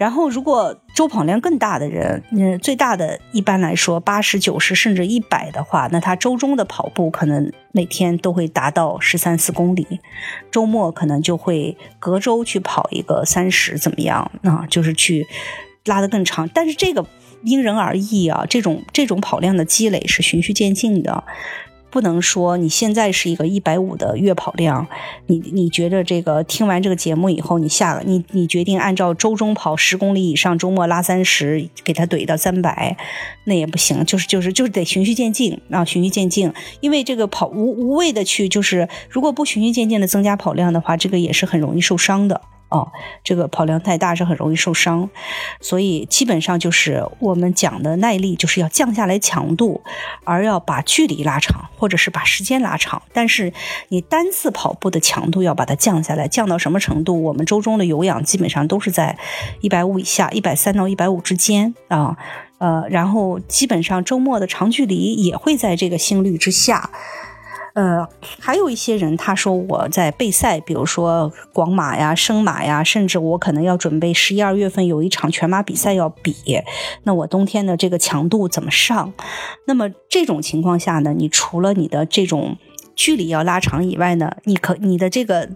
[0.03, 9.87] 然后，如果周跑量更大的人，嗯，最大的一般来说八十九十甚至一百的话，那他周中的跑步可能每天都会达到十三四公里，
[10.51, 14.67] 周末可能就会隔周去跑一个三十，怎么样啊？
[14.69, 15.25] 就是去
[15.85, 16.51] 拉得更长。
[16.53, 17.07] 但是这个
[17.45, 21.23] 因人而异啊，这种这种跑量的积累是循序渐进的。
[21.92, 24.88] 不能说你现在是一个一百五的月跑量，
[25.26, 32.96] 你你觉得这个听完这个节目以后，你下了你你决定按照周中跑十公里以上，周末拉三十，给他怼到三百，
[33.44, 36.50] 那也不行，就是就是就是得循序渐进啊，循序渐进，
[36.81, 42.40] 因为这个跑无无谓的去就是如果不循序渐进的增加跑量的话，这个也是很容易受伤的。
[42.73, 42.91] 哦，
[43.23, 45.11] 这个跑量太大是很容易受伤，
[45.61, 49.83] 所以基本上就是我们讲的耐力，就是要降下来强度，
[50.25, 53.03] 而要把距离拉长，或者是把时间拉长。
[53.13, 53.53] 但是
[53.89, 57.23] 你单次跑步的强度要把它降下来，降到什么程度？
[57.23, 59.19] 我们周中的有氧基本上都是在
[59.61, 62.17] 一百五以下，一百三到一百五之间啊，
[62.57, 66.89] 呃，然后基本上周末的长距离也会在这个心率之下。
[67.75, 68.07] 呃，
[68.39, 76.35] 还有一些人，他说我在备赛，比如说广马呀、升马呀，甚至我可能要准备十一二月份有一场全马比赛要比，
[77.05, 79.15] 那我冬天的这个强度怎么上？
[79.67, 82.59] 那么这种情况下呢，你除了你的这种
[82.95, 85.49] 距离要拉长以外呢，你可你的这个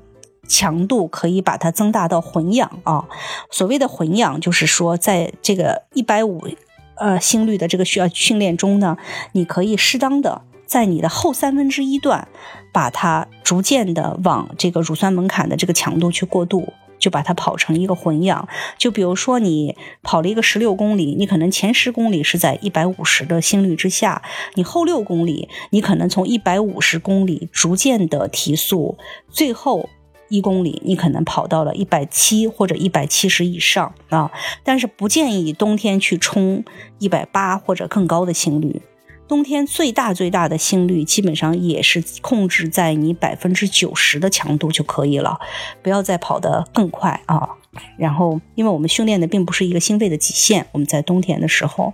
[0.48, 3.04] 强度可以把它增大到混氧啊。
[3.50, 6.48] 所谓的混氧，就是说在这个一百五
[6.96, 8.96] 呃心率的这个需要训练中呢，
[9.32, 10.40] 你可以适当的。
[10.66, 12.28] 在你的后三分之一段，
[12.72, 18.48] 把它逐渐的往这个乳酸门槛的这个强度去过渡，就把它跑成一个混氧。
[18.76, 24.22] 就比如说你跑了一个十六公里，你可能前十公里是在一百五十的心率之下，
[24.54, 28.98] 你后六公里你可能从一百五十公里逐渐的提速，
[29.30, 29.88] 最后
[30.28, 34.32] 一公里你可能跑到了一百七或者一百七十以上啊。
[34.64, 36.64] 但是不建议冬天去冲
[36.98, 38.82] 一百八或者更高的心率。
[39.28, 45.38] 冬天最大最大的心率基本上也是控制在你百分之九十的强度就可以了，
[45.82, 47.48] 不要再跑得更快啊。
[47.98, 51.92] 然后，因为我们训练的并不是一个心肺的极限，我们在冬天的时候，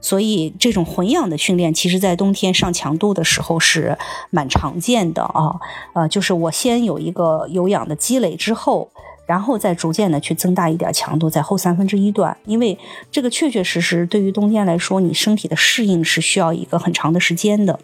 [0.00, 3.96] 所以这种混氧的训练，其实在冬天上强度的时候是
[4.30, 5.54] 蛮常见的啊。
[5.94, 8.90] 呃，就是我先有一个有氧的积累之后。
[9.26, 12.78] 然后再逐渐的去增大一点强度，在后三分之一段，因为
[13.10, 17.78] 这个确确实实对于冬天来说，你身体的适应是需要一个很长的时间的。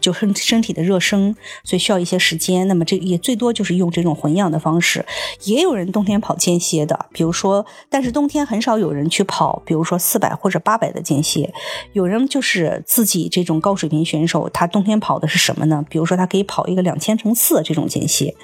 [0.00, 2.66] 就身身体的热身，所以需要一些时间。
[2.68, 5.04] 那么这也最多就是用这种混氧的方式。
[5.44, 11.52] 也有人冬天跑间歇的，比如说，但是冬天很少有人去跑，比如说四百或者八百的间歇。
[11.92, 15.84] 有人就是自己这种高水平选手，他冬天跑的是什么呢？
[15.88, 18.34] 比如说他可以跑一个两千乘四这种间歇，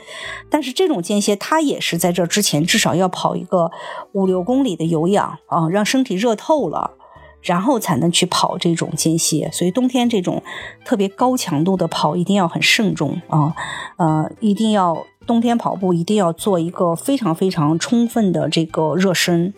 [0.51, 3.70] 但是这种间歇他也是在这之前至少要跑一个
[4.12, 6.92] 五六公里的有氧啊，让身体热透了。
[7.44, 10.42] 然后才能去跑这种间歇，所以冬天这种
[10.85, 13.54] 特别高强度的跑一定要很慎重啊，
[13.98, 19.54] 呃，一定要冬天跑步一定要做一个非常非常充分的这个热身，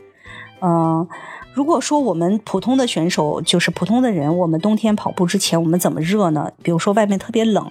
[0.60, 1.08] 嗯。
[1.56, 6.52] 如果说我们普通的选手就是普通的人，我们冬天跑步之前我们怎么热呢？
[6.62, 7.66] 比如说外面特别冷，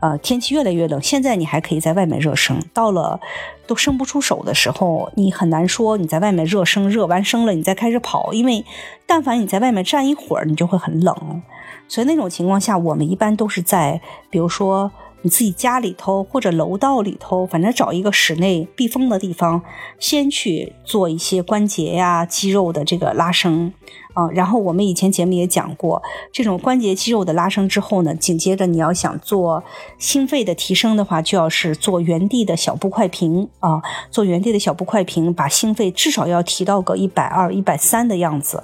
[0.00, 3.18] 呃，天气越来越冷，现在你还可以在外面热身，到了
[3.66, 8.64] 都伸不出手的时候，你很难说你在外面热身，热完身了你再开始跑，因为
[9.08, 11.42] 但凡你在外面站一会儿，你就会很冷，
[11.88, 14.92] 所以那种情况下，我们一般都是在比如说。
[15.22, 19.62] 你自己家里头或者楼道里头，反正找一个室内避风的地方，
[19.98, 23.72] 先去做一些关节呀、肌肉的这个拉伸
[24.14, 24.28] 啊。
[24.30, 26.02] 然后我们以前节目也讲过，
[26.32, 29.62] 这种关节肌肉的拉伸之后呢，紧接着你要想做
[29.98, 38.62] 心肺的提升的话，就要是做原地的小步快平啊，做原地的小步快平，把心肺至少要提到个一百二、一百三的样子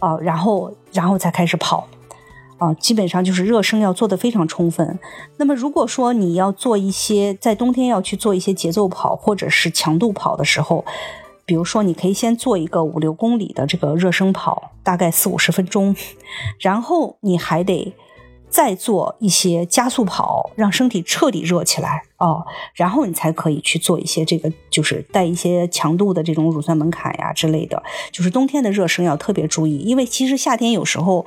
[0.00, 1.86] 啊，然后然后才开始跑。
[2.58, 4.98] 啊，基本上就是热身要做得非常充分。
[5.36, 10.84] 那么如果说你要做一些在冬天要去做一些节奏跑或者是强度跑的时候，
[11.46, 15.96] 比如说你可以先做一个五六公里的这个热身跑，大概四五十分钟，
[16.58, 17.94] 然后你还得。
[18.50, 22.44] 再做一些加速跑，让身体彻底热起来哦，
[22.74, 27.82] 然后你才可以去做一些这个，就是带一些强度的这种乳酸门槛呀之类的。
[28.10, 31.24] 就是冬天的热身要特别注意，因为其实夏天有时候，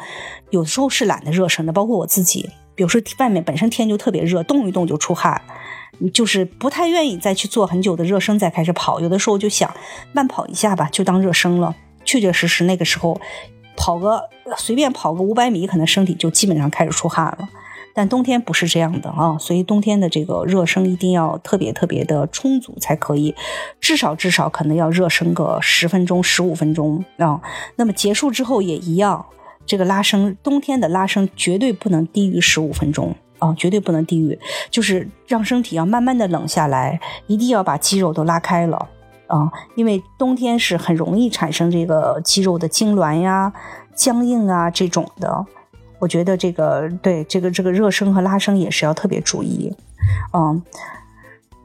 [0.49, 5.41] 有时候是懒得热身的，包括我自己，比如说外面本身天就特别热，动一动就出汗，
[6.13, 8.99] 就是不太愿意再去做很久的热身再开始跑。
[8.99, 9.73] 有的时候就想
[10.11, 11.75] 慢跑一下吧，就当热身了。
[12.03, 13.19] 确确实实那个时候。
[13.75, 17.49] 跑个随便跑个五百米，可能身体就基本上开始出汗了。
[17.93, 23.35] 但冬天不是这样的啊，所以冬天的这个热身一定要特别特别的充足才可以，
[23.81, 27.41] 至少至少可能要热身个十分钟、十五分钟啊。
[27.75, 29.25] 那么结束之后也一样，
[29.65, 36.97] 这个拉伸，冬天的拉伸绝对不能低于十五分钟啊，绝对不能低于，就是让身体要慢慢的冷下来，
[37.27, 38.87] 一定要把肌肉都拉开了。
[39.31, 43.51] 啊，因为冬天是很容易产生这个肌肉的痉挛呀、
[43.95, 45.45] 僵硬啊这种的。
[45.99, 49.73] 我觉得这个对这个这个热身和拉伸也是要特别注意。
[50.33, 50.61] 嗯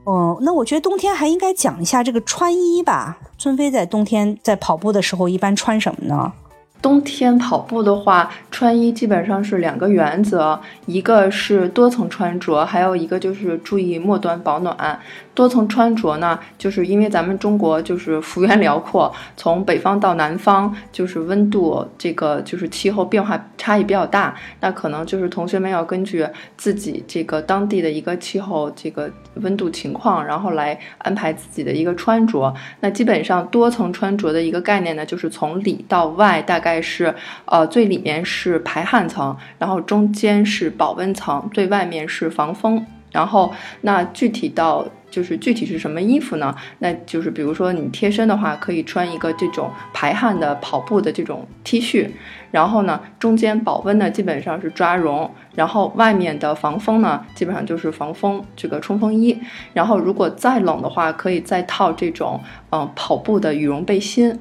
[0.06, 3.18] 嗯，那我觉得冬天还应该讲一下这个穿衣吧。
[3.36, 6.32] 尊飞在冬天在跑步的时候一般穿什么呢？
[6.80, 14.98] 冬天跑步的话，穿衣基本上是两个原则，一个是多层穿着，还有一个就是注意末端保暖。
[15.34, 26.26] 多层穿着呢，就是因为咱们中国就是幅员辽阔，从北方到南方，就是温度这个就是气候变化差异比较大，那可能就是同学们要根据
[26.56, 29.10] 自己这个当地的一个气候这个
[29.42, 32.54] 温度情况，然后来安排自己的一个穿着。
[32.80, 42.86] 那基本上多层穿着的一个概念呢，就是从里到外，大概是呃最里面是是排汗层，然后中间是保温层，最外面是防风。
[43.12, 44.86] 然后那具体到。
[45.08, 46.54] 就是具体是什么衣服呢？
[46.80, 52.10] 那就是比如说你贴身的话，可以穿一个这种排汗的跑步的这种 T 恤，
[52.50, 59.40] 然后呢，中间保温呢基本上是抓绒，然后外面的防风呢基本上就是防风这个冲锋衣，
[59.72, 62.38] 然后如果再冷的话，可以再套这种
[62.70, 64.38] 嗯跑步的羽绒背心。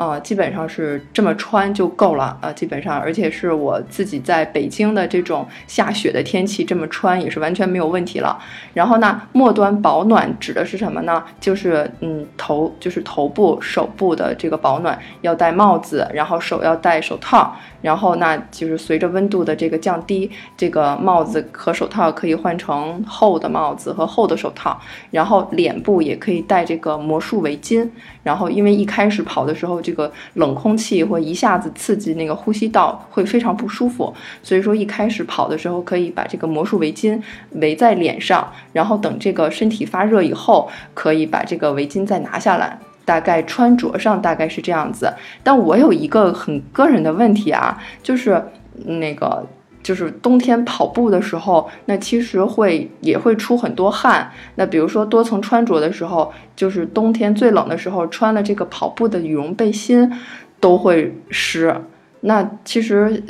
[0.00, 8.38] 啊，基本上是这么穿就够了啊，基本上，而且是我自己在北京的这种下雪的天气这么穿也是完全没有问题了。
[8.72, 11.22] 然后呢，末端保暖指的是什么呢？
[11.38, 17.54] 就是嗯，头就是头部、手部的这个保暖要戴帽子，然后手要戴手套。
[17.80, 24.80] 然后那就是随着温度的这个降低，这个帽子和手套可以换成厚的帽子和厚的手套。
[25.10, 27.88] 然后脸部也可以戴这个魔术围巾。
[28.22, 34.12] 然后因为一开始跑的时候，这个冷空气会一下子刺激那个呼吸道，会非常不舒服。
[34.42, 37.20] 所以说一开始跑的时候，可以把这个魔术围巾
[37.52, 42.78] 围在脸上，然后等这个身体发热以后，可以把这个围巾再拿下来。
[43.10, 45.12] 大概穿着上大概是这样子。
[45.42, 48.40] 但我有一个很个人的问题啊，就是
[48.84, 49.44] 那个。
[49.82, 54.30] 就是冬天跑步的时候，那其实会也会出很多汗。
[54.56, 60.12] 那比如说多层穿着的时候，就是冬天最冷的时候，穿了这个跑步的羽绒背心
[60.60, 61.74] 都会湿。
[62.20, 63.24] 那其实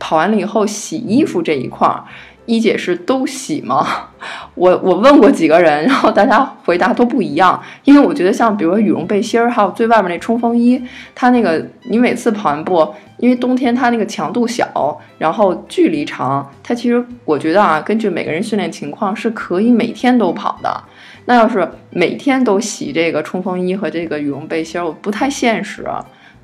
[0.00, 2.02] 跑完了以后洗衣服这一块儿。
[2.46, 3.86] 一姐是都洗吗？
[4.54, 7.60] 我我问过几个人，然后大家回答都不一样。
[7.84, 10.80] 因为我觉得像比如说羽绒背心儿，还有最外面那冲锋衣，
[11.14, 12.86] 它那个你每次跑完步，
[13.18, 20.82] 因为冬天它那个强度小，然后距离长，它其实我觉得啊，根据每个人训练情况是可以每天都跑的。
[21.24, 25.86] 那要是每天都洗这个冲锋衣和这个羽绒背心儿，我不太现实。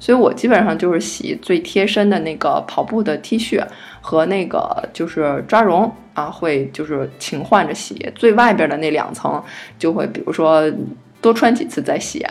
[0.01, 3.61] 所以我基本上就是洗最贴身的那个跑步的 T 恤。
[4.09, 9.43] 和那个就是抓绒啊，会就是勤换着洗，最外边的那两层
[9.79, 10.63] 就会，比如说
[11.21, 12.25] 多穿几次再洗。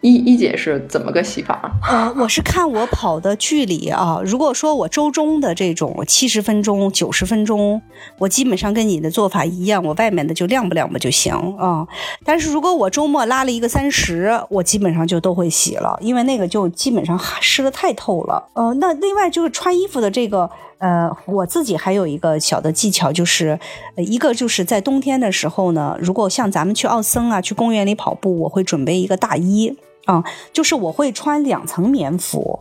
[0.00, 1.70] 一一姐是怎么个洗法？
[1.88, 4.20] 呃，我是看我跑的距离啊。
[4.24, 7.80] 如果说我周中的这种七十分钟、九十分钟，
[8.18, 11.86] 我基本上跟你的做法一样，我外面的就晾不晾吧就行啊。
[12.24, 18.48] 但是如果我周末拉了一个三十，我基本上就都会洗了，因为那个就基本上 湿的太透了。
[18.54, 20.50] 呃，那另外就是穿衣服的这个，
[20.82, 23.58] 呃，我自己还有一个小的技巧，就是
[23.96, 29.78] 一个就是在冬天的时候呢，如果像咱们去奥森啊、去公园里跑步，我会准备一个大衣。
[30.06, 32.58] 啊，就是我会穿两层棉服。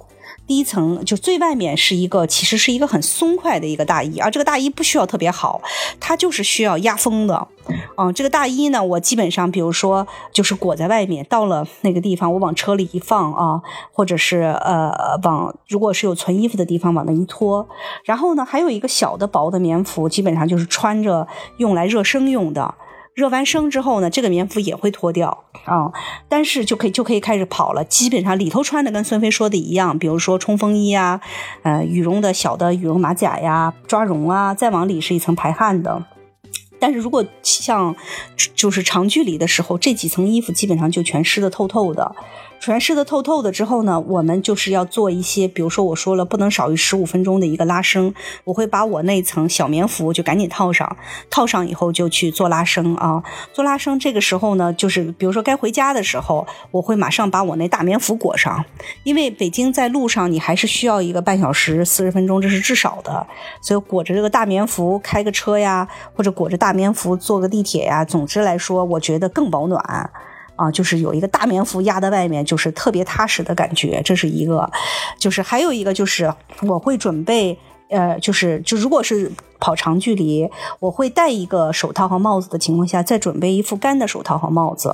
[0.47, 5.61] 第一层就最外面是一个，其实是一个很松快的一个大衣，而这个大衣不需要特别好，
[5.99, 7.47] 它就是需要压风的。
[7.97, 13.61] 嗯，这个大衣呢，我基本上比如说就是裹在外面，到了那个地方我往车里一放啊，
[13.93, 14.91] 或者是呃
[15.23, 17.65] 往如果是有存衣服的地方往那一拖，
[18.03, 21.25] 然后呢还有一个小的薄的棉服，基本上就是穿着
[21.57, 22.75] 用来热身用的。
[23.13, 25.91] 热完身之后呢，这个棉服也会脱掉啊，
[26.29, 27.83] 但是就可以就可以开始跑了。
[27.83, 31.19] 基本上里头穿的跟孙飞说的一样，比如说冲锋衣啊，
[31.63, 36.05] 呃，羽绒的小的羽绒马甲呀，抓绒啊，再往里是一层排汗的。
[36.79, 37.95] 但是如果像
[38.55, 42.15] 就是长距离的时候，这几层衣服基本上就全湿的透透的。
[42.61, 50.95] 全湿的透透的之后呢，我们就是要做一些，比如说我说了不能少于十五分钟的一个拉伸，我会把我那层小棉服就赶紧套上，
[51.31, 53.97] 套上以后就去做拉伸啊，做拉伸。
[53.97, 58.63] 这个时候呢，就是比如说该回家的时候，我会马上把我那大棉服裹上，
[59.03, 63.25] 因为北京在路上你还是需要一个半小时四十分钟，这是至少的，
[63.59, 70.11] 所以裹着这个大棉服开个车呀，或者裹着大棉服坐个地铁呀，总之来说，我觉得更保暖。
[70.61, 74.69] 啊，就是有一个大棉服压在外面，就是特别踏实的感觉，这是一个。
[75.17, 76.31] 就是还有一个，就是
[76.61, 77.57] 我会准备，
[77.89, 80.47] 呃，就是就如果是跑长距离，
[80.79, 84.89] 我会戴一个手套和帽子的情况下，再准备一副干的手套和帽子。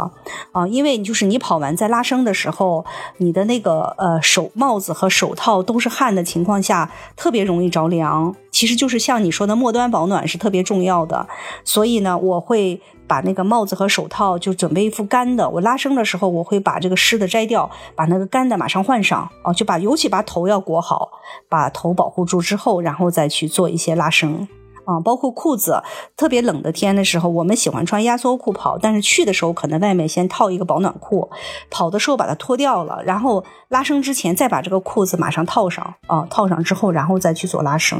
[0.54, 2.86] 啊，因为就是你跑完在拉伸的时候，
[3.18, 8.34] 你的那个呃手帽子和手套都是汗的情况下，特别容易着凉。
[8.52, 11.28] 其实就是像你说的末端保暖是特别重要的，
[11.66, 12.82] 所以呢，我会。
[13.08, 19.30] 把那个帽子和手套就准备一副干的，我拉伸的时候我会把这个湿的摘掉，把那个干的马上换上。
[19.44, 21.10] 哦，就把尤其把头要裹好，
[21.48, 24.48] 把头保护住之后，然后再去做一些拉伸。
[24.86, 25.84] 啊，包括裤子，
[26.16, 31.30] 特别冷的天的时候，我们喜欢穿压缩裤跑，但是去的时候可能外面先套一个保暖裤，
[31.70, 35.96] 跑的时候把它脱掉了，然后拉伸之前再把这个裤子马上套上。
[36.08, 38.00] 啊，套上之后然后再去做拉伸。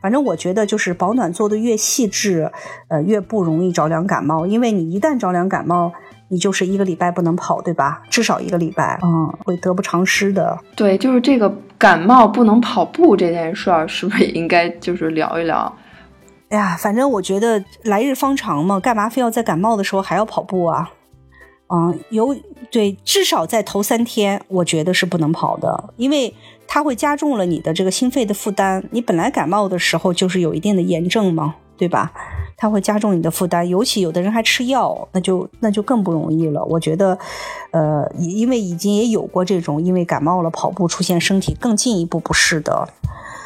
[0.00, 2.50] 反正我觉得，就是保暖做的越细致，
[2.88, 4.46] 呃，越不容易着凉感冒。
[4.46, 5.92] 因为你一旦着凉感冒，
[6.28, 8.02] 你就是一个礼拜不能跑，对吧？
[8.08, 10.58] 至少一个礼拜，嗯，会得不偿失的。
[10.74, 15.76] 对，就是这个感冒不能跑步这件事儿，是不是也应该就是聊一聊？
[16.48, 20.90] 哎呀，反正我觉得来日方长嘛，干嘛非要在感冒的时候还要跑步啊？
[21.72, 22.36] 嗯，有
[22.70, 26.34] 对，至少在头三天，我觉得是不能跑的，因为。
[26.72, 28.80] 它会加重了你的这个心肺的负担。
[28.92, 32.12] 你本来感冒的时候就是有一定的炎症嘛，对吧？
[32.56, 36.64] 它会加重你的负担，尤其有的人还吃药，那就那就更不容易了。
[36.66, 37.18] 我觉得，
[37.72, 42.88] 呃，因为已经也有过这种因为感冒了跑步出现身体更进一步不适的。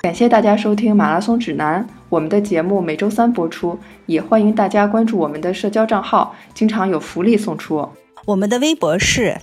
[0.02, 7.88] 感谢大家收听马拉松指南，我们的节目每周三播出，也欢迎大家关注我们的社交账号，经常有福利送出。
[8.26, 9.38] 我们的微博是。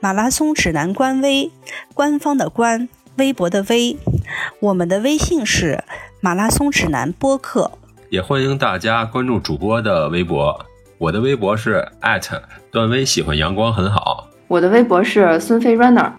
[0.00, 1.50] 马拉松指南官微，
[1.94, 3.96] 官方的官，微博的微。
[4.60, 5.82] 我们的微信是
[6.20, 7.70] 马拉松指南播客，
[8.10, 10.66] 也欢迎大家关注主播的微博。
[10.98, 11.88] 我的微博是
[12.70, 16.12] 段威喜欢阳光很好，我的微博是孙飞 runner，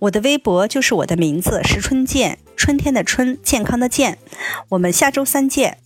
[0.00, 4.18] 我的微博就是我的名字石春健，春天的春，健康的健。
[4.70, 5.78] 我们下周三见。